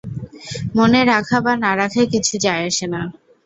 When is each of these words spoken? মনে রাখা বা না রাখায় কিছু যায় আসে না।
মনে 0.77 1.01
রাখা 1.11 1.37
বা 1.45 1.53
না 1.63 1.71
রাখায় 1.79 2.07
কিছু 2.13 2.33
যায় 2.45 2.63
আসে 2.69 2.85
না। 2.93 3.01